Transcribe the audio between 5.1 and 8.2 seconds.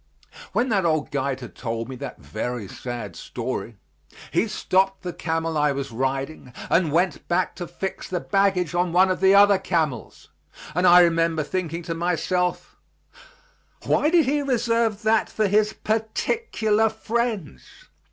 camel I was riding and went back to fix the